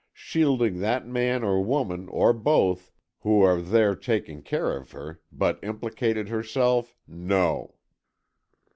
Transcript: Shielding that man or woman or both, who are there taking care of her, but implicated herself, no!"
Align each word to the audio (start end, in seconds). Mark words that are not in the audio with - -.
Shielding 0.15 0.79
that 0.79 1.05
man 1.07 1.43
or 1.43 1.61
woman 1.63 2.09
or 2.09 2.33
both, 2.33 2.91
who 3.19 3.43
are 3.43 3.61
there 3.61 3.95
taking 3.95 4.41
care 4.41 4.75
of 4.75 4.93
her, 4.93 5.21
but 5.31 5.59
implicated 5.61 6.27
herself, 6.27 6.97
no!" 7.07 7.75